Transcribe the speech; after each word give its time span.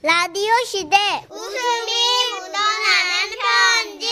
라디오 0.00 0.52
시대 0.64 0.96
웃음이 1.28 1.92
묻어나는 2.30 3.36
편지. 3.42 4.06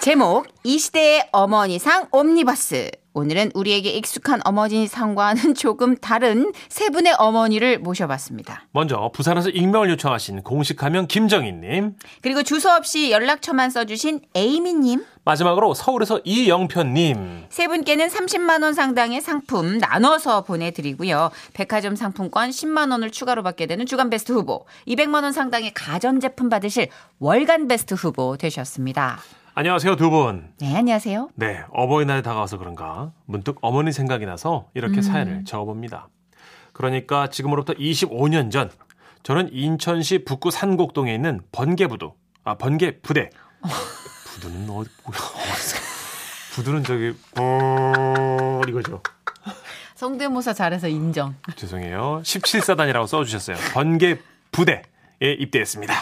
제목 0.00 0.46
이 0.62 0.78
시대의 0.78 1.28
어머니상 1.32 2.06
옴니버스 2.12 2.92
오늘은 3.18 3.50
우리에게 3.54 3.90
익숙한 3.90 4.40
어머니 4.44 4.86
상과는 4.86 5.54
조금 5.58 5.96
다른 5.96 6.52
세 6.68 6.88
분의 6.88 7.14
어머니를 7.18 7.80
모셔봤습니다. 7.80 8.66
먼저 8.70 9.10
부산에서 9.12 9.50
익명을 9.50 9.90
요청하신 9.90 10.42
공식하면 10.42 11.08
김정희님. 11.08 11.96
그리고 12.22 12.44
주소 12.44 12.70
없이 12.70 13.10
연락처만 13.10 13.70
써주신 13.70 14.20
에이미님 14.36 15.04
마지막으로 15.24 15.74
서울에서 15.74 16.20
이영편님. 16.24 17.46
세 17.50 17.66
분께는 17.66 18.06
30만 18.06 18.62
원 18.62 18.72
상당의 18.72 19.20
상품 19.20 19.78
나눠서 19.78 20.44
보내드리고요. 20.44 21.30
백화점 21.54 21.96
상품권 21.96 22.50
10만 22.50 22.92
원을 22.92 23.10
추가로 23.10 23.42
받게 23.42 23.66
되는 23.66 23.84
주간 23.84 24.10
베스트 24.10 24.32
후보, 24.32 24.64
200만 24.86 25.24
원 25.24 25.32
상당의 25.32 25.72
가전제품 25.74 26.48
받으실 26.48 26.88
월간 27.18 27.66
베스트 27.66 27.94
후보 27.94 28.36
되셨습니다. 28.36 29.18
안녕하세요 29.58 29.96
두 29.96 30.08
분. 30.10 30.52
네, 30.60 30.76
안녕하세요. 30.76 31.30
네 31.34 31.64
어버이날이 31.72 32.22
다가와서 32.22 32.58
그런가 32.58 33.10
문득 33.24 33.58
어머니 33.60 33.90
생각이 33.90 34.24
나서 34.24 34.70
이렇게 34.72 34.98
음. 34.98 35.02
사연을 35.02 35.44
적어봅니다. 35.46 36.06
그러니까 36.72 37.26
지금으로부터 37.28 37.76
25년 37.76 38.52
전 38.52 38.70
저는 39.24 39.52
인천시 39.52 40.22
북구 40.24 40.52
산곡동에 40.52 41.12
있는 41.12 41.40
번개부두 41.50 42.12
아 42.44 42.54
번개 42.54 43.00
부대 43.00 43.30
부두는 44.32 44.70
어디 44.70 44.90
부두는 46.54 46.84
저기 46.84 47.14
어 47.40 48.60
이거죠. 48.68 49.02
성대모사 49.96 50.52
잘해서 50.52 50.86
인정. 50.86 51.34
죄송해요. 51.56 52.20
17사단이라고 52.22 53.08
써주셨어요. 53.08 53.56
번개 53.74 54.18
부대에 54.52 54.82
입대했습니다. 55.20 55.94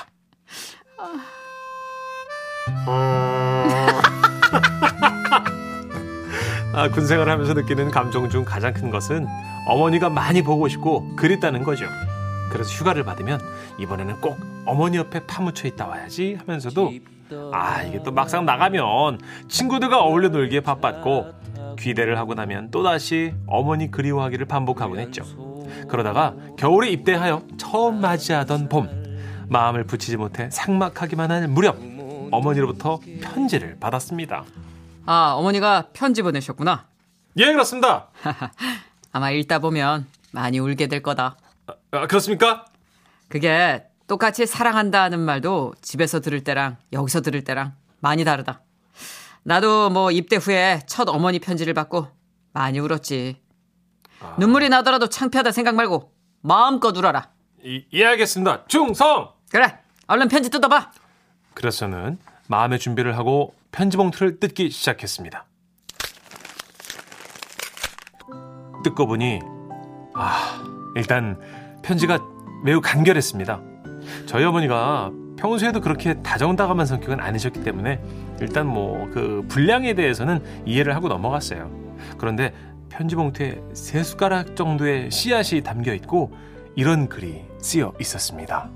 아, 6.77 6.91
군생활을 6.91 7.33
하면서 7.33 7.55
느끼는 7.55 7.91
감정 7.91 8.29
중 8.29 8.45
가장 8.45 8.75
큰 8.75 8.91
것은 8.91 9.27
어머니가 9.67 10.11
많이 10.11 10.43
보고 10.43 10.69
싶고 10.69 11.17
그립다는 11.17 11.65
거죠. 11.65 11.87
그래서 12.53 12.71
휴가를 12.71 13.03
받으면 13.03 13.41
이번에는 13.81 14.21
꼭 14.21 14.37
어머니 14.67 14.99
옆에 14.99 15.27
파묻혀 15.27 15.69
있다 15.69 15.87
와야지 15.87 16.37
하면서도 16.39 16.93
아 17.51 17.83
이게 17.83 18.03
또 18.03 18.13
막상 18.13 18.45
나가면 18.45 19.21
친구들과 19.49 20.03
어울려 20.03 20.29
놀기에 20.29 20.61
바빴고 20.61 21.77
귀대를 21.79 22.19
하고 22.19 22.35
나면 22.35 22.71
또다시 22.71 23.33
어머니 23.47 23.91
그리워하기를 23.91 24.45
반복하곤 24.45 24.99
했죠. 24.99 25.25
그러다가 25.89 26.35
겨울에 26.59 26.91
입대하여 26.91 27.43
처음 27.57 28.03
맞이하던 28.03 28.69
봄 28.69 28.89
마음을 29.49 29.85
붙이지 29.85 30.19
못해 30.19 30.51
삭막하기만 30.51 31.31
할 31.31 31.49
무렵 31.49 31.79
어머니로부터 32.31 33.01
편지를 33.23 33.79
받았습니다. 33.81 34.45
아, 35.07 35.33
어머니가 35.37 35.89
편지 35.93 36.23
보내셨구나. 36.23 36.87
예 37.37 37.53
그렇습니다. 37.53 38.09
아마 39.12 39.31
읽다 39.31 39.59
보면 39.61 40.07
많이 40.33 40.59
울게 40.59 40.89
될 40.89 41.03
거다. 41.03 41.37
아, 41.93 42.07
그렇습니까? 42.07 42.65
그게 43.29 43.84
똑같이 44.07 44.47
사랑한다는 44.47 45.21
말도 45.21 45.75
집에서 45.81 46.21
들을 46.21 46.43
때랑 46.45 46.77
여기서 46.93 47.23
들을 47.23 47.43
때랑 47.45 47.75
많이 48.01 48.25
다르다. 48.25 48.61
나도 49.43 49.91
뭐 49.91 50.11
입대 50.11 50.37
후에 50.37 50.83
첫 50.87 51.09
어머니 51.09 51.39
편지를 51.39 51.75
받고 51.75 52.09
많이 52.53 52.79
울었지. 52.79 53.41
눈물이 54.39 54.69
나더라도 54.69 55.09
창피하다 55.09 55.53
생각 55.53 55.75
말고 55.75 56.12
마음껏 56.41 56.97
울어라. 56.97 57.31
이, 57.65 57.84
이해하겠습니다. 57.91 58.67
충성! 58.69 59.33
그래, 59.51 59.79
얼른 60.07 60.29
편지 60.29 60.51
뜯어봐. 60.51 60.91
그래서 61.55 61.79
저는 61.79 62.19
마음의 62.49 62.79
준비를 62.79 63.17
하고 63.17 63.55
편지 63.76 63.98
봉투를 63.98 64.41
뜯기 64.41 64.70
시작했습니다. 64.70 65.44
뜯고 68.82 69.06
보니 69.06 69.41
아 70.14 70.62
일단 70.97 71.38
편지가 71.82 72.19
매우 72.64 72.81
간결했습니다. 72.81 73.60
저희 74.25 74.44
어머니가 74.44 75.10
평소에도 75.37 75.82
그렇게 75.82 76.14
다정다감한 76.22 76.87
성격은 76.87 77.20
아니셨기 77.20 77.62
때문에 77.62 78.00
일단 78.41 78.66
뭐 78.66 79.10
그 79.12 79.44
분량에 79.48 79.93
대해서는 79.93 80.43
이해를 80.64 80.94
하고 80.94 81.08
넘어갔어요. 81.08 81.70
그런데 82.16 82.54
편지 82.88 83.14
봉투에 83.14 83.60
세 83.75 84.03
숟가락 84.03 84.56
정도의 84.56 85.10
씨앗이 85.10 85.62
담겨 85.62 85.93
있고 85.93 86.34
이런 86.76 87.10
글이 87.10 87.44
쓰여 87.58 87.93
있었습니다. 88.00 88.70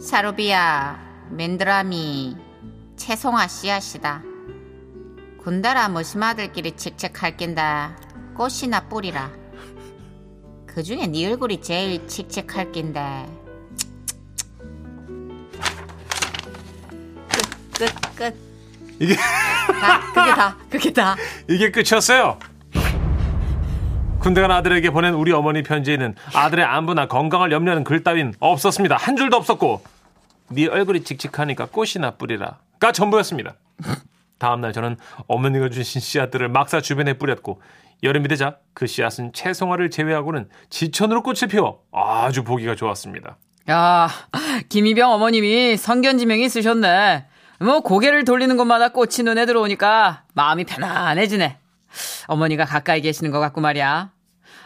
사로비야, 0.00 1.26
맨드라미, 1.30 2.45
채송아 2.96 3.46
씨앗이다. 3.46 4.22
군다라 5.38 5.88
머시마들끼리 5.88 6.72
칙칙할 6.72 7.36
낀다. 7.36 7.96
꽃이나 8.34 8.80
뿌리라. 8.88 9.30
그 10.66 10.82
중에 10.82 11.06
네 11.06 11.26
얼굴이 11.30 11.60
제일 11.60 12.06
칙칙할 12.06 12.72
낀데. 12.72 13.26
끝, 17.78 17.78
끝, 17.78 18.16
끝. 18.16 18.36
이게 18.98 19.14
다, 19.14 20.00
그게 20.12 20.34
다, 20.34 20.56
그게 20.70 20.92
다. 20.92 21.16
이게 21.48 21.70
끝이었어요. 21.70 22.38
군대 24.18 24.40
간 24.40 24.50
아들에게 24.50 24.90
보낸 24.90 25.14
우리 25.14 25.30
어머니 25.32 25.62
편지에는 25.62 26.14
아들의 26.34 26.64
안부나 26.64 27.06
건강을 27.06 27.52
염려하는 27.52 27.84
글 27.84 28.02
따윈 28.02 28.34
없었습니다. 28.40 28.96
한 28.96 29.16
줄도 29.16 29.36
없었고 29.36 29.82
네 30.48 30.66
얼굴이 30.66 31.04
칙칙하니까 31.04 31.66
꽃이나 31.66 32.12
뿌리라 32.12 32.58
가 32.80 32.92
전부였습니다. 32.92 33.54
다음날 34.38 34.72
저는 34.72 34.96
어머니가 35.28 35.70
주신 35.70 36.00
씨앗들을 36.00 36.48
막사 36.48 36.80
주변에 36.80 37.14
뿌렸고 37.14 37.62
여름이 38.02 38.28
되자 38.28 38.58
그 38.74 38.86
씨앗은 38.86 39.32
채송화를 39.32 39.90
제외하고는 39.90 40.48
지천으로 40.68 41.22
꽃을 41.22 41.48
피워 41.48 41.80
아주 41.92 42.44
보기가 42.44 42.74
좋았습니다. 42.74 43.38
야, 43.70 44.08
김희병 44.68 45.10
어머님이 45.10 45.76
성견지명이 45.76 46.48
쓰셨네. 46.48 47.26
뭐 47.60 47.80
고개를 47.80 48.24
돌리는 48.24 48.54
곳마다 48.58 48.90
꽃이 48.90 49.24
눈에 49.24 49.46
들어오니까 49.46 50.24
마음이 50.34 50.64
편안해지네. 50.64 51.58
어머니가 52.26 52.66
가까이 52.66 53.00
계시는 53.00 53.30
것 53.30 53.40
같고 53.40 53.62
말이야. 53.62 54.10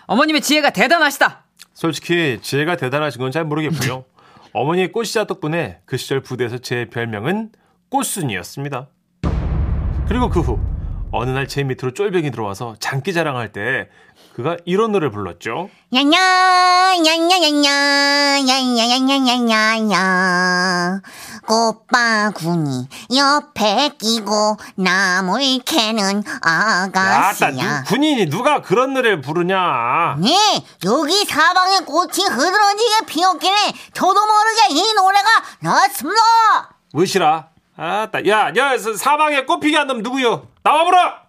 어머님의 0.07 0.41
지혜가 0.43 0.71
대단하시다. 0.71 1.45
솔직히 1.73 2.41
지혜가 2.43 2.77
대단하신 2.77 3.21
건 3.21 3.31
잘 3.31 3.45
모르겠고요. 3.45 4.05
어머니의 4.53 4.91
꽃씨앗 4.91 5.29
덕분에 5.29 5.79
그 5.87 5.97
시절 5.97 6.21
부대에서 6.21 6.59
제 6.59 6.87
별명은 6.87 7.51
꽃순이였습니다. 7.91 8.87
그리고 10.09 10.29
그 10.29 10.41
후 10.41 10.59
어느 11.13 11.31
날 11.31 11.47
제 11.49 11.65
밑으로 11.65 11.93
쫄병이 11.93 12.31
들어와서 12.31 12.77
장기 12.79 13.13
자랑할 13.13 13.51
때 13.53 13.89
그가 14.37 14.57
이런 14.65 14.93
노래를 14.93 15.11
불렀죠. 15.11 15.69
야냐야냐야냐 19.13 21.01
꽃바구니 21.47 22.89
옆에 23.17 23.91
끼고 23.99 24.57
나물 24.77 25.59
캐는 25.65 26.23
아가씨야 26.43 27.83
누, 27.83 27.89
군인이 27.89 28.31
누가 28.31 28.63
그런 28.63 28.95
노래를 28.95 29.21
부르냐? 29.21 30.17
네 30.21 30.65
여기 30.85 31.25
사방에 31.25 31.81
꽃이 31.81 32.25
흐드러지게 32.31 33.07
피었길래 33.07 33.57
저도 33.95 34.15
모르게 34.15 34.69
이 34.71 34.93
노래가 34.95 35.29
나왔습니다 35.61 36.21
무시라. 36.93 37.50
아따 37.85 38.27
야, 38.27 38.53
야 38.57 38.77
사방에 38.77 39.45
꽃피게 39.47 39.77
한 39.77 39.87
놈 39.87 40.03
누구요? 40.03 40.47
나와보라. 40.63 41.23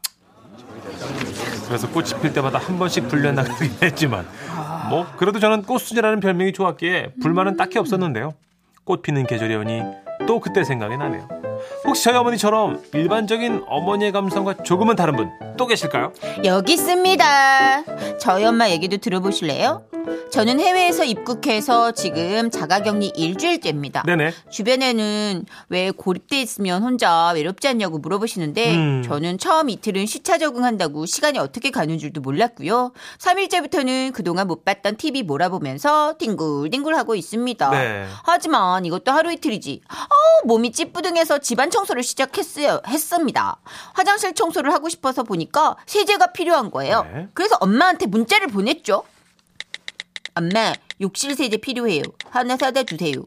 그래서 1.67 1.89
꽃이 1.89 2.09
필 2.21 2.33
때마다 2.33 2.59
한 2.59 2.77
번씩 2.77 3.07
불려나가긴 3.07 3.71
했지만 3.81 4.27
뭐 4.89 5.07
그래도 5.17 5.39
저는 5.39 5.63
꽃순이라는 5.63 6.19
별명이 6.19 6.51
좋았기에 6.51 7.13
불만은 7.21 7.55
딱히 7.55 7.79
없었는데요. 7.79 8.33
꽃 8.83 9.01
피는 9.01 9.25
계절이 9.27 9.55
오니 9.55 9.81
또 10.27 10.41
그때 10.41 10.65
생각이 10.65 10.97
나네요. 10.97 11.29
혹시 11.85 12.03
저희 12.03 12.15
어머니처럼 12.15 12.83
일반적인 12.93 13.63
어머니의 13.67 14.11
감성과 14.11 14.63
조금은 14.63 14.95
다른 14.95 15.15
분 15.15 15.51
또 15.57 15.67
계실까요? 15.67 16.11
여기 16.43 16.73
있습니다. 16.73 17.83
저희 18.17 18.45
엄마 18.45 18.69
얘기도 18.71 18.97
들어보실래요? 18.97 19.83
저는 20.31 20.59
해외에서 20.59 21.03
입국해서 21.03 21.91
지금 21.91 22.49
자가격리 22.49 23.11
일주일째입니다. 23.15 24.03
네네. 24.05 24.31
주변에는 24.49 25.45
왜 25.69 25.91
고립돼 25.91 26.41
있으면 26.41 26.81
혼자 26.81 27.29
외롭지 27.35 27.67
않냐고 27.67 27.99
물어보시는데 27.99 28.75
음. 28.75 29.03
저는 29.05 29.37
처음 29.37 29.69
이틀은 29.69 30.05
시차 30.05 30.37
적응한다고 30.37 31.05
시간이 31.05 31.37
어떻게 31.37 31.69
가는 31.69 31.97
줄도 31.99 32.21
몰랐고요. 32.21 32.93
3일째부터는 33.19 34.13
그동안 34.13 34.47
못 34.47 34.63
봤던 34.65 34.95
TV 34.95 35.23
몰아보면서 35.23 36.15
뒹굴뒹굴 36.17 36.95
하고 36.95 37.13
있습니다. 37.13 37.69
네. 37.69 38.05
하지만 38.23 38.85
이것도 38.85 39.11
하루 39.11 39.31
이틀이지. 39.31 39.81
아우, 39.87 40.47
몸이 40.47 40.71
찌뿌둥해서 40.71 41.39
집안 41.39 41.69
청소를 41.71 42.03
시작했어요. 42.03 42.81
했습니다. 42.87 43.57
화장실 43.93 44.33
청소를 44.33 44.71
하고 44.71 44.89
싶어서 44.89 45.23
보니까 45.23 45.77
세제가 45.87 46.27
필요한 46.27 46.69
거예요. 46.69 47.03
네. 47.03 47.27
그래서 47.33 47.57
엄마한테 47.59 48.05
문자를 48.05 48.47
보냈죠. 48.47 49.03
엄마, 50.35 50.73
욕실 51.01 51.35
세제 51.35 51.57
필요해요. 51.57 52.03
하나 52.29 52.55
사다 52.55 52.83
주세요. 52.83 53.23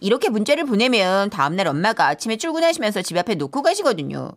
이렇게 0.00 0.28
문자를 0.28 0.64
보내면 0.64 1.30
다음날 1.30 1.68
엄마가 1.68 2.08
아침에 2.08 2.36
출근하시면서 2.36 3.02
집 3.02 3.16
앞에 3.16 3.34
놓고 3.36 3.62
가시거든요. 3.62 4.32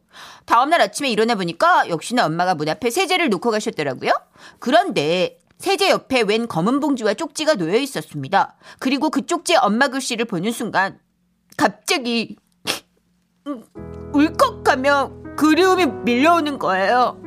다음날 0.46 0.82
아침에 0.82 1.10
일어나 1.10 1.36
보니까 1.36 1.90
역시나 1.90 2.26
엄마가 2.26 2.56
문 2.56 2.70
앞에 2.70 2.90
세제를 2.90 3.30
놓고 3.30 3.52
가셨더라고요. 3.52 4.12
그런데 4.60 5.40
세제 5.58 5.90
옆에 5.90 6.22
웬 6.22 6.48
검은 6.48 6.80
봉지와 6.80 7.14
쪽지가 7.14 7.56
놓여 7.56 7.78
있었습니다. 7.78 8.56
그리고 8.80 9.10
그 9.10 9.26
쪽지에 9.26 9.58
엄마 9.58 9.88
글씨를 9.88 10.26
보는 10.26 10.52
순간 10.52 11.00
갑자기 11.58 12.36
울컥하며 14.14 15.12
그리움이 15.38 15.86
밀려오는 16.04 16.60
거예요. 16.60 17.18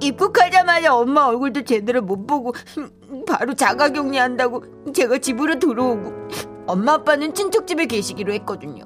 입국하자마자 0.00 0.94
엄마 0.94 1.26
얼굴도 1.26 1.64
제대로 1.64 2.02
못 2.02 2.26
보고 2.26 2.52
바로 3.26 3.54
자가격리한다고 3.54 4.92
제가 4.92 5.18
집으로 5.18 5.58
들어오고 5.58 6.12
엄마 6.66 6.94
아빠는 6.94 7.34
친척집에 7.34 7.86
계시기로 7.86 8.32
했거든요. 8.34 8.84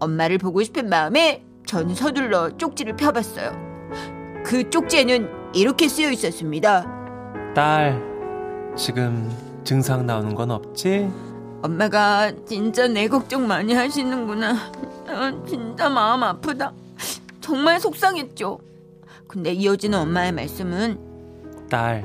엄마를 0.00 0.38
보고 0.38 0.62
싶은 0.62 0.88
마음에 0.88 1.44
저는 1.66 1.94
서둘러 1.94 2.56
쪽지를 2.56 2.96
펴봤어요. 2.96 3.52
그 4.44 4.68
쪽지에는 4.68 5.28
이렇게 5.54 5.88
쓰여 5.88 6.10
있었습니다. 6.10 6.86
딸, 7.54 8.00
지금 8.76 9.30
증상 9.64 10.06
나오는 10.06 10.34
건 10.34 10.50
없지? 10.50 11.10
엄마가 11.62 12.32
진짜 12.46 12.88
내 12.88 13.08
걱정 13.08 13.46
많이 13.46 13.74
하시는구나. 13.74 14.56
아, 15.10 15.44
진짜 15.46 15.88
마음 15.88 16.22
아프다. 16.22 16.72
정말 17.40 17.80
속상했죠. 17.80 18.60
근데 19.26 19.52
이어지는 19.52 19.98
엄마의 19.98 20.32
말씀은 20.32 21.68
딸, 21.68 22.04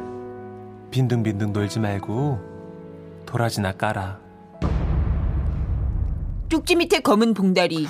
빈둥빈둥 0.92 1.54
놀지 1.54 1.80
말고 1.80 2.40
도라지나 3.26 3.74
까라. 3.74 4.20
쪽지 6.50 6.76
밑에 6.76 7.00
검은 7.00 7.34
봉다리 7.34 7.88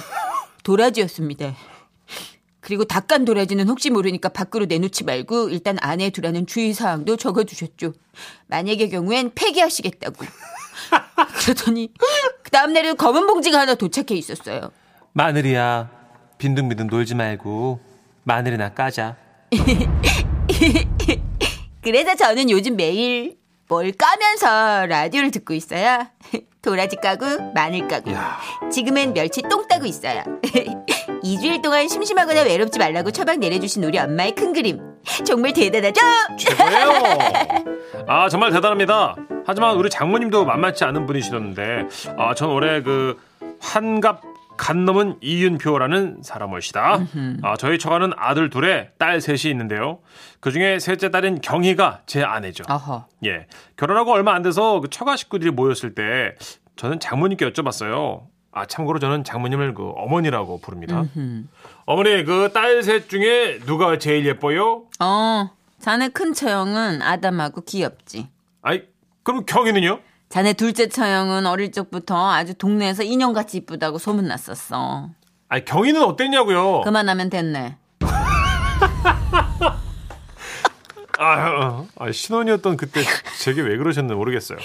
도라지였습니다. 0.63 1.53
그리고 2.61 2.83
닭간 2.83 3.25
도라지는 3.25 3.67
혹시 3.69 3.91
모르니까 3.91 4.29
밖으로 4.29 4.65
내놓지 4.65 5.03
말고 5.03 5.49
일단 5.49 5.77
안에 5.81 6.09
두라는 6.09 6.47
주의사항도 6.47 7.17
적어두셨죠. 7.17 7.93
만약의 8.47 8.89
경우엔 8.89 9.33
폐기하시겠다고. 9.35 10.25
그러더니 11.43 11.93
그 12.41 12.49
다음날에는 12.49 12.97
검은 12.97 13.27
봉지가 13.27 13.59
하나 13.59 13.75
도착해 13.75 14.15
있었어요. 14.17 14.71
마늘이야, 15.19 15.89
빈둥빈둥 16.39 16.87
놀지 16.87 17.15
말고 17.15 17.79
마늘이나 18.23 18.73
까자. 18.73 19.15
그래서 21.81 22.15
저는 22.15 22.49
요즘 22.49 22.75
매일 22.75 23.37
뭘 23.69 23.93
까면서 23.93 24.87
라디오를 24.87 25.31
듣고 25.31 25.53
있어요. 25.53 26.05
도라지 26.61 26.97
까고 26.97 27.53
마늘 27.53 27.87
까고 27.87 28.11
지금은 28.69 29.13
멸치 29.13 29.41
똥 29.43 29.65
따고 29.69 29.85
있어요. 29.85 30.21
2주일 31.23 31.61
동안 31.63 31.87
심심하거나 31.87 32.41
외롭지 32.41 32.77
말라고 32.77 33.11
처방 33.11 33.39
내려주신 33.39 33.85
우리 33.85 33.97
엄마의 33.97 34.35
큰 34.35 34.51
그림 34.51 34.81
정말 35.25 35.53
대단하죠? 35.53 36.01
최고예요. 36.37 36.91
아 38.05 38.27
정말 38.27 38.51
대단합니다. 38.51 39.15
하지만 39.47 39.77
우리 39.77 39.89
장모님도 39.89 40.43
만만치 40.43 40.83
않은 40.83 41.05
분이시던데, 41.05 41.87
아 42.17 42.33
전 42.33 42.49
올해 42.49 42.81
그 42.81 43.17
환갑 43.61 44.21
간 44.57 44.85
넘은 44.85 45.17
이윤표라는 45.21 46.19
사람을시다. 46.23 46.99
아 47.43 47.57
저희 47.57 47.77
처가는 47.79 48.13
아들 48.17 48.49
둘에 48.49 48.91
딸 48.97 49.19
셋이 49.21 49.51
있는데요. 49.51 49.99
그 50.39 50.51
중에 50.51 50.79
셋째 50.79 51.11
딸인 51.11 51.41
경희가 51.41 52.01
제 52.05 52.23
아내죠. 52.23 52.63
어허. 52.69 53.07
예, 53.25 53.47
결혼하고 53.77 54.11
얼마 54.13 54.33
안 54.33 54.41
돼서 54.41 54.79
그 54.79 54.89
처가 54.89 55.15
식구들이 55.15 55.51
모였을 55.51 55.93
때 55.95 56.35
저는 56.75 56.99
장모님께 56.99 57.49
여쭤봤어요. 57.51 58.23
아 58.51 58.65
참고로 58.65 58.99
저는 58.99 59.23
장모님을 59.25 59.73
그 59.73 59.89
어머니라고 59.95 60.61
부릅니다. 60.61 61.03
어머니 61.85 62.23
그 62.23 62.49
딸 62.53 62.81
셋 62.83 63.09
중에 63.09 63.59
누가 63.65 63.97
제일 63.97 64.25
예뻐요? 64.25 64.83
어, 64.99 65.49
자네 65.79 66.07
큰 66.09 66.33
처형은 66.33 67.01
아담하고 67.01 67.61
귀엽지. 67.61 68.29
아이 68.61 68.83
그럼 69.23 69.45
경희는요? 69.45 69.99
자네 70.35 70.51
둘째 70.51 70.89
처형은 70.89 71.45
어릴 71.45 71.71
적부터 71.71 72.29
아주 72.29 72.55
동네에서 72.55 73.03
인형같이 73.03 73.55
이쁘다고 73.59 73.97
소문났었어. 73.97 75.09
아니 75.47 75.63
경희는 75.63 76.03
어땠냐고요? 76.03 76.81
그만하면 76.81 77.29
됐네. 77.29 77.77
아, 81.17 81.85
아, 81.97 82.11
신혼이었던 82.11 82.75
그때 82.75 82.99
제게 83.39 83.61
왜 83.61 83.77
그러셨는지 83.77 84.13
모르겠어요. 84.13 84.57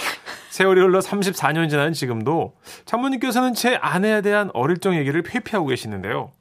세월이 0.48 0.80
흘러 0.80 0.98
34년 0.98 1.70
지난 1.70 1.92
지금도 1.92 2.56
장모님께서는 2.86 3.54
제 3.54 3.76
아내에 3.76 4.22
대한 4.22 4.50
어릴 4.54 4.78
적 4.78 4.96
얘기를 4.96 5.22
회피하고 5.24 5.66
계시는데요. 5.68 6.32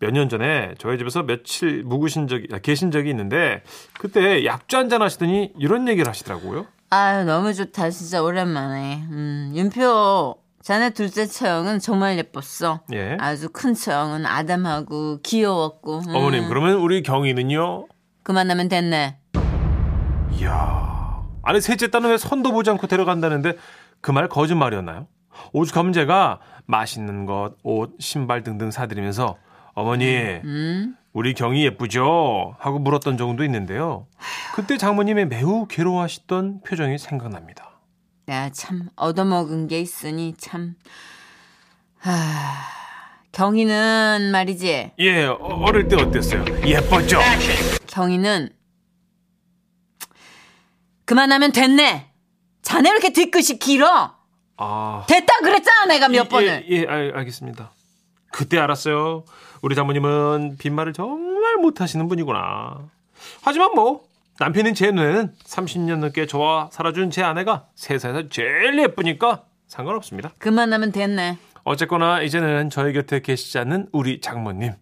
몇 0.00 0.10
년 0.12 0.28
전에 0.28 0.74
저희 0.78 0.98
집에서 0.98 1.22
며칠 1.22 1.84
묵으신 1.84 2.26
적이 2.26 2.48
아, 2.52 2.58
계신 2.58 2.90
적이 2.90 3.10
있는데 3.10 3.62
그때 4.00 4.44
약주 4.44 4.76
한잔 4.76 5.02
하시더니 5.02 5.52
이런 5.56 5.86
얘기를 5.86 6.08
하시더라고요. 6.08 6.66
아유, 6.94 7.24
너무 7.24 7.54
좋다. 7.54 7.88
진짜 7.88 8.22
오랜만에. 8.22 9.02
음, 9.10 9.50
윤표, 9.54 10.36
자네 10.60 10.90
둘째 10.90 11.24
처형은 11.24 11.78
정말 11.78 12.18
예뻤어. 12.18 12.80
예. 12.92 13.16
아주 13.18 13.48
큰 13.50 13.72
처형은 13.72 14.26
아담하고 14.26 15.20
귀여웠고. 15.22 16.00
음, 16.00 16.14
어머님 16.14 16.48
그러면 16.50 16.74
우리 16.74 17.02
경희는요? 17.02 17.86
그만하면 18.24 18.68
됐네. 18.68 19.16
이야. 20.38 21.22
아니 21.42 21.62
셋째 21.62 21.88
딸은 21.90 22.10
왜 22.10 22.18
손도 22.18 22.52
보지 22.52 22.68
않고 22.68 22.86
데려간다는데 22.86 23.56
그 24.02 24.12
말 24.12 24.28
거짓말이었나요? 24.28 25.06
오죽하면 25.54 25.94
제가 25.94 26.40
맛있는 26.66 27.24
것, 27.24 27.54
옷, 27.62 27.96
신발 28.00 28.42
등등 28.42 28.70
사드리면서 28.70 29.36
어머니 29.74 30.14
음? 30.44 30.94
우리 31.12 31.34
경이 31.34 31.64
예쁘죠? 31.66 32.56
하고 32.58 32.78
물었던 32.78 33.18
적도 33.18 33.44
있는데요. 33.44 34.06
그때 34.54 34.78
장모님의 34.78 35.26
매우 35.26 35.66
괴로워하셨던 35.66 36.62
표정이 36.62 36.98
생각납니다. 36.98 37.70
내가 38.26 38.50
참 38.50 38.88
얻어먹은 38.96 39.68
게 39.68 39.80
있으니 39.80 40.34
참. 40.38 40.74
하... 41.98 42.10
경희는 43.32 44.30
말이지. 44.32 44.92
예, 44.98 45.24
어- 45.24 45.34
어릴 45.36 45.88
때 45.88 45.96
어땠어요? 45.96 46.44
예뻤죠? 46.66 47.18
경희는 47.86 48.50
그만하면 51.04 51.52
됐네. 51.52 52.10
자네 52.62 52.90
왜 52.90 52.92
이렇게 52.96 53.12
뒤끝이 53.12 53.58
길어? 53.58 54.14
아, 54.56 55.04
됐다 55.08 55.38
그랬잖아 55.40 55.86
내가 55.86 56.08
몇 56.08 56.24
예, 56.26 56.28
번을. 56.28 56.66
예, 56.70 56.86
알, 56.86 57.12
알겠습니다. 57.16 57.72
그때 58.32 58.58
알았어요. 58.58 59.24
우리 59.60 59.74
장모님은 59.76 60.56
빈말을 60.58 60.92
정말 60.92 61.56
못하시는 61.56 62.08
분이구나. 62.08 62.78
하지만 63.42 63.74
뭐 63.74 64.02
남편인 64.40 64.74
제 64.74 64.90
눈에는 64.90 65.32
30년 65.44 65.98
넘게 65.98 66.26
저와 66.26 66.70
살아준 66.72 67.10
제 67.10 67.22
아내가 67.22 67.66
세상에서 67.76 68.28
제일 68.28 68.78
예쁘니까 68.80 69.44
상관없습니다. 69.68 70.32
그만하면 70.38 70.90
됐네. 70.90 71.38
어쨌거나 71.64 72.22
이제는 72.22 72.70
저희 72.70 72.92
곁에 72.92 73.20
계시지 73.20 73.58
않는 73.58 73.88
우리 73.92 74.20
장모님. 74.20 74.72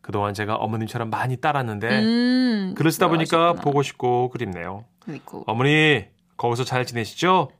그동안 0.00 0.32
제가 0.34 0.54
어머님처럼 0.56 1.10
많이 1.10 1.36
따랐는데 1.36 1.88
음. 2.00 2.74
글을 2.76 2.90
쓰다 2.90 3.08
보니까. 3.08 3.52
보고 3.52 3.82
싶고 3.82 4.30
그립네요. 4.30 4.84
그리고 5.00 5.44
어머니 5.46 6.06
거기서 6.36 6.64
잘 6.64 6.86
지내시죠? 6.86 7.50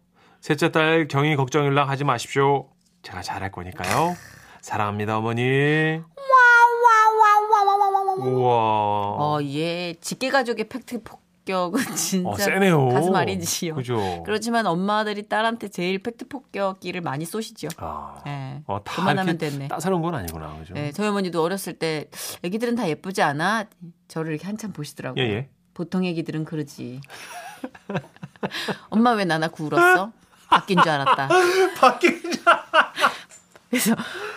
셋째 0.40 0.72
딸 0.72 1.06
경희 1.06 1.36
걱정일랑 1.36 1.88
하지 1.88 2.04
마십시오. 2.04 2.68
제가 3.02 3.20
잘할 3.22 3.52
거니까요. 3.52 4.16
사랑합니다 4.62 5.18
어머니. 5.18 6.00
우와. 8.18 8.54
어, 9.18 9.38
예. 9.42 9.94
직계 10.00 10.30
가족의 10.30 10.68
팩트 10.68 11.02
폭격은 11.02 11.96
진짜 11.96 12.28
어, 12.30 12.36
세네요. 12.36 12.88
가슴 12.90 13.14
아리지요. 13.14 13.74
그죠? 13.74 14.22
그렇지만 14.24 14.66
엄마들이 14.66 15.28
딸한테 15.28 15.68
제일 15.68 15.98
팩트 15.98 16.28
폭격기를 16.28 17.00
많이 17.00 17.24
쏘시죠. 17.24 17.68
아, 17.78 18.22
예. 18.26 18.62
어, 18.66 18.82
다 18.84 18.94
그만하면 18.94 19.36
됐네. 19.38 19.66
따사로운 19.68 20.00
건 20.02 20.14
아니구나. 20.14 20.56
그죠? 20.58 20.74
예, 20.76 20.92
저희 20.92 21.08
어머니도 21.08 21.42
어렸을 21.42 21.72
때 21.74 22.08
애기들은 22.44 22.76
다 22.76 22.88
예쁘지 22.88 23.20
않아? 23.22 23.64
저를 24.06 24.32
이렇게 24.32 24.46
한참 24.46 24.72
보시더라고요. 24.72 25.22
예, 25.24 25.28
예. 25.28 25.48
보통 25.74 26.04
애기들은 26.04 26.44
그러지. 26.44 27.00
엄마 28.90 29.10
왜 29.12 29.24
나나고 29.24 29.64
울었어? 29.64 30.12
바뀐 30.48 30.80
줄 30.80 30.88
알았다. 30.90 31.28
바뀐 31.80 32.22
그래서 33.70 33.96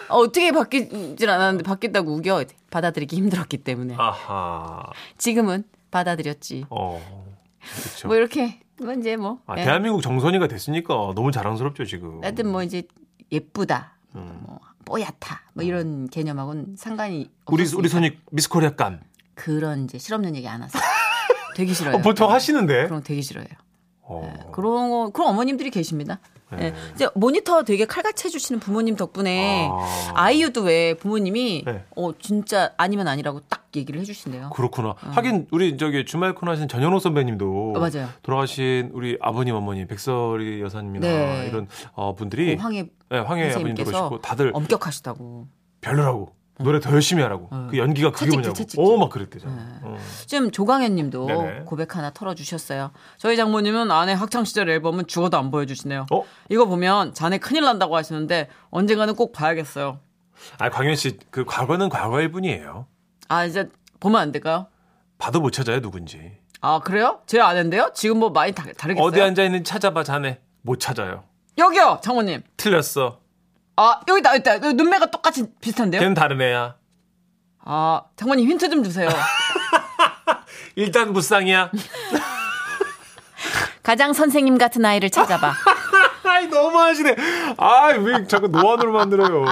어, 0.09 0.17
어떻게 0.19 0.51
바뀌질 0.51 1.29
않았는데 1.29 1.63
바뀌었다고 1.63 2.13
우겨 2.15 2.43
받아들이기 2.71 3.15
힘들었기 3.15 3.57
때문에 3.57 3.95
아하. 3.97 4.83
지금은 5.17 5.63
받아들였지. 5.91 6.65
어. 6.69 7.01
그렇죠. 7.59 8.07
뭐 8.07 8.15
이렇게 8.17 8.59
뭐 8.81 8.93
이제 8.93 9.15
뭐 9.15 9.39
아, 9.47 9.55
예. 9.57 9.63
대한민국 9.63 10.01
정선이가 10.01 10.47
됐으니까 10.47 10.93
너무 11.15 11.31
자랑스럽죠, 11.31 11.85
지금. 11.85 12.23
하여튼 12.23 12.51
뭐 12.51 12.61
이제 12.63 12.83
예쁘다, 13.31 13.97
음. 14.15 14.41
뭐 14.45 14.59
뽀얗다, 14.85 15.41
뭐 15.53 15.63
이런 15.63 16.07
개념하고는 16.09 16.75
상관이 16.77 17.31
우리. 17.47 17.65
우리 17.75 17.87
손이 17.87 18.17
미스 18.31 18.49
코리아감. 18.49 18.99
그런 19.33 19.85
이제 19.85 19.97
실없는 19.97 20.35
얘기 20.35 20.47
안 20.47 20.61
하세요. 20.61 20.81
되게 21.55 21.71
싫어요. 21.73 21.95
어, 21.95 22.01
보통 22.01 22.31
하시는데. 22.31 22.85
그럼 22.85 23.01
되게 23.03 23.21
싫어요. 23.21 23.45
어. 24.01 24.21
네, 24.23 24.51
그런 24.51 24.91
거, 24.91 25.09
그런 25.09 25.29
어머님들이 25.29 25.71
계십니다. 25.71 26.19
네. 26.51 26.65
예. 26.67 26.73
이제 26.93 27.07
모니터 27.15 27.63
되게 27.63 27.85
칼같이 27.85 28.27
해주시는 28.27 28.59
부모님 28.59 28.95
덕분에 28.95 29.67
아. 29.69 30.11
아. 30.13 30.31
이유도왜 30.31 30.95
부모님이 30.95 31.63
네. 31.65 31.83
어 31.95 32.11
진짜 32.19 32.71
아니면 32.77 33.07
아니라고 33.07 33.41
딱 33.49 33.65
얘기를 33.75 33.99
해주신대요. 33.99 34.51
그렇구나. 34.51 34.95
하긴 34.99 35.47
우리 35.51 35.75
저기 35.77 36.05
주말 36.05 36.33
코너 36.33 36.51
하신 36.51 36.67
전현호 36.67 36.99
선배님도 36.99 37.73
어, 37.75 37.79
맞아요. 37.79 38.07
돌아가신 38.21 38.91
우리 38.93 39.17
아버님 39.19 39.55
어머니 39.55 39.85
백설이 39.85 40.61
여사님이나 40.61 41.07
네. 41.07 41.47
이런 41.49 41.67
어, 41.93 42.15
분들이 42.15 42.55
그 42.55 42.61
황해 42.61 42.83
네, 43.09 43.17
황해 43.19 43.23
아버님 43.43 43.51
선생님께서 43.51 43.91
들으시고 43.91 44.21
다들 44.21 44.51
엄격하시다고. 44.53 45.47
별로라고 45.81 46.33
노래 46.57 46.79
더 46.79 46.89
열심히 46.91 47.21
하라고 47.23 47.49
그 47.69 47.77
연기가 47.77 48.11
그게 48.11 48.25
채찍질, 48.31 48.37
뭐냐고 48.39 48.53
채찍질. 48.53 48.79
어 48.83 48.97
막 48.97 49.09
그랬대잖아. 49.09 49.79
어. 49.83 49.97
지금 50.25 50.51
조강현 50.51 50.95
님도 50.95 51.25
네네. 51.27 51.59
고백 51.65 51.95
하나 51.97 52.11
털어주셨어요. 52.11 52.91
저희 53.17 53.35
장모님은 53.35 53.91
아내 53.91 54.13
학창 54.13 54.45
시절 54.45 54.69
앨범은 54.69 55.07
죽어도 55.07 55.37
안 55.37 55.51
보여주시네요. 55.51 56.05
어? 56.11 56.23
이거 56.49 56.65
보면 56.65 57.13
자네 57.13 57.37
큰일 57.39 57.63
난다고 57.63 57.95
하시는데 57.97 58.47
언젠가는 58.69 59.15
꼭 59.15 59.33
봐야겠어요. 59.33 59.99
아 60.59 60.69
광현 60.69 60.95
씨 60.95 61.17
그 61.29 61.43
과거는 61.45 61.89
과거일 61.89 62.31
뿐이에요. 62.31 62.85
아 63.27 63.45
이제 63.45 63.69
보면 63.99 64.21
안 64.21 64.31
될까요? 64.31 64.67
봐도 65.17 65.39
못 65.41 65.51
찾아요 65.51 65.81
누군지. 65.81 66.31
아 66.61 66.79
그래요? 66.79 67.19
제 67.27 67.39
아내인데요? 67.41 67.91
지금 67.93 68.19
뭐 68.19 68.29
많이 68.29 68.53
다, 68.53 68.63
다르겠어요? 68.77 69.05
어디 69.05 69.21
앉아 69.21 69.43
있는지 69.43 69.69
찾아봐 69.69 70.03
자네 70.03 70.39
못 70.61 70.79
찾아요. 70.79 71.23
여기요 71.57 71.99
장모님. 72.01 72.43
틀렸어. 72.57 73.19
아 73.77 73.99
여기다 74.07 74.33
여기다 74.35 74.55
여기 74.55 74.73
눈매가 74.73 75.07
똑같이 75.07 75.45
비슷한데요? 75.61 75.99
걔는 76.01 76.13
다른 76.13 76.41
애야. 76.41 76.75
아 77.59 78.01
장모님 78.15 78.49
힌트 78.49 78.69
좀 78.69 78.83
주세요. 78.83 79.09
일단 80.75 81.13
무쌍이야. 81.13 81.71
가장 83.83 84.13
선생님 84.13 84.57
같은 84.57 84.83
아이를 84.85 85.09
찾아봐. 85.09 85.53
아이 86.55 86.63
너무 86.63 86.77
하시네. 86.79 87.15
아 87.57 87.87
왜 87.97 88.25
자꾸 88.27 88.47
노안으로 88.47 88.91
만들어요. 88.93 89.45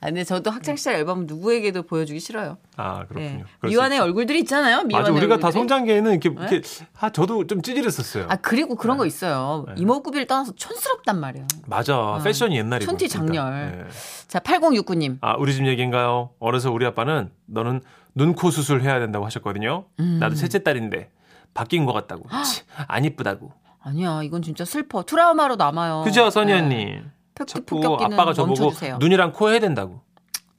아, 0.00 0.06
근데 0.06 0.24
저도 0.24 0.50
학창 0.50 0.76
시절 0.76 0.94
앨범 0.94 1.26
누구에게도 1.26 1.82
보여주기 1.82 2.20
싫어요. 2.20 2.58
아 2.76 3.04
그렇군요. 3.06 3.18
네. 3.28 3.44
미완의. 3.62 3.98
얼굴들이 3.98 4.38
있잖아요. 4.40 4.82
미완의 4.84 5.10
맞아 5.10 5.12
우리가 5.12 5.38
다 5.38 5.48
얼굴들이. 5.48 5.52
성장기에는 5.60 6.10
이렇게, 6.12 6.28
이렇게 6.30 6.62
아 7.00 7.10
저도 7.10 7.46
좀 7.46 7.62
찌질했었어요. 7.62 8.26
아 8.28 8.36
그리고 8.36 8.76
그런 8.76 8.96
거 8.96 9.06
있어요. 9.06 9.66
이목구비를 9.76 10.26
떠나서 10.26 10.52
촌스럽단 10.54 11.18
말이에요. 11.20 11.46
맞아 11.66 12.20
패션이 12.22 12.56
옛날이고. 12.58 12.88
촌티 12.90 13.04
일단. 13.06 13.26
장렬. 13.26 13.72
네. 13.78 13.84
자 14.28 14.38
8069님. 14.38 15.18
아 15.20 15.34
우리 15.38 15.52
집 15.54 15.66
얘기인가요? 15.66 16.30
어려서 16.38 16.70
우리 16.70 16.86
아빠는 16.86 17.30
너는 17.46 17.80
눈 18.14 18.34
코 18.34 18.50
수술 18.50 18.82
해야 18.82 18.98
된다고 18.98 19.24
하셨거든요. 19.26 19.84
음. 20.00 20.18
나도 20.20 20.34
셋째 20.34 20.62
딸인데 20.62 21.10
바뀐 21.54 21.86
것 21.86 21.92
같다고. 21.92 22.24
치, 22.44 22.62
안 22.86 23.04
이쁘다고. 23.04 23.52
아니야 23.88 24.22
이건 24.22 24.42
진짜 24.42 24.64
슬퍼. 24.64 25.02
트라우마로 25.02 25.56
남아요. 25.56 26.02
그죠 26.04 26.30
선희 26.30 26.52
네. 26.52 26.58
언니. 26.58 27.00
자꾸 27.46 27.80
아빠가 28.00 28.32
저보고 28.32 28.60
멈춰주세요. 28.60 28.98
눈이랑 28.98 29.32
코 29.32 29.50
해야 29.50 29.60
된다고. 29.60 30.00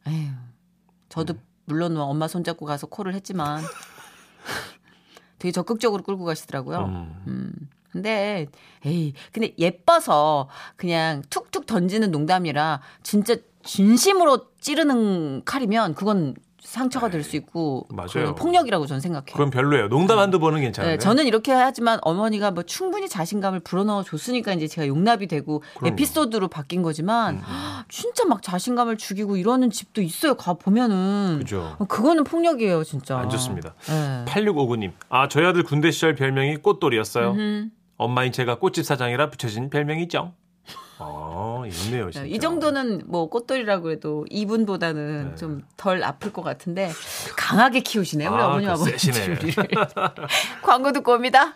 에휴, 0.08 0.32
저도 1.10 1.34
물론 1.66 1.94
뭐 1.94 2.06
엄마 2.06 2.28
손잡고 2.28 2.66
가서 2.66 2.88
코를 2.88 3.14
했지만 3.14 3.62
되게 5.40 5.52
적극적으로 5.52 6.04
끌고 6.04 6.24
가시더라고요. 6.26 6.80
음. 6.86 7.24
음. 7.28 7.52
근데 7.92 8.48
에이 8.86 9.14
근데 9.32 9.54
예뻐서 9.58 10.48
그냥 10.76 11.24
툭툭 11.30 11.66
던지는 11.66 12.12
농담이라 12.12 12.82
진짜 13.04 13.36
진심으로 13.64 14.52
찌르는 14.60 15.44
칼이면 15.44 15.96
그건 15.96 16.36
상처가 16.70 17.10
될 17.10 17.24
수 17.24 17.36
있고 17.36 17.88
네. 17.90 17.96
맞아요. 17.98 18.36
폭력이라고 18.36 18.86
저는 18.86 19.02
생각해요. 19.02 19.34
그건 19.34 19.50
별로예요. 19.50 19.90
농담 19.90 20.20
한두 20.20 20.40
번은 20.40 20.62
괜찮은데. 20.62 20.94
네, 20.94 20.98
저는 21.00 21.26
이렇게 21.26 21.52
하지만 21.52 22.00
어머니가 22.04 22.52
뭐 22.52 22.64
충분히 22.64 23.10
자신감을 23.10 23.60
불어넣어 23.62 24.04
줬으니까 24.04 24.54
이제 24.54 24.68
제가 24.68 24.88
용납이 24.88 25.28
되고 25.28 25.60
그럼요. 25.60 25.88
음, 25.88 25.88
에피소드로 25.94 26.48
바뀐 26.48 26.82
거지만 26.82 27.42
진짜 27.90 28.24
막 28.26 28.42
자신감을 28.44 28.98
죽이고 28.98 29.36
이러는 29.38 29.70
집도 29.72 30.02
있어요. 30.02 30.36
가 30.36 30.54
보면은 30.54 31.40
그죠. 31.40 31.76
그거는 31.88 32.24
폭력이에요, 32.24 32.84
진짜. 32.84 33.18
안 33.18 33.30
좋습니다. 33.30 33.74
네. 33.88 34.26
8659님. 34.28 34.92
아, 35.10 35.28
저희 35.28 35.46
아들 35.46 35.64
군대 35.64 35.92
시절 35.92 36.16
별명이 36.16 36.58
꽃돌이었어요. 36.58 37.36
엄마인 37.98 38.32
제가 38.32 38.60
꽃집 38.60 38.86
사장이라 38.86 39.30
붙여진 39.32 39.70
별명이죠. 39.70 40.34
아, 41.64 41.68
있네요, 41.68 42.12
진짜. 42.12 42.26
이 42.26 42.40
정도는 42.40 43.04
뭐 43.06 43.30
꽃돌이라고 43.30 43.92
해도 43.92 44.26
이분보다는 44.30 45.36
좀덜 45.36 46.04
아플 46.04 46.32
것 46.32 46.42
같은데 46.42 46.92
강하게 47.38 47.82
키우시네요 47.82 48.32
우리 48.32 48.42
아, 48.42 48.48
어머님 48.48 48.74
그 48.74 48.92
세시네. 48.92 49.26
우리를. 49.42 49.68
광고 50.64 50.92
듣고 50.92 51.14
옵니다. 51.14 51.56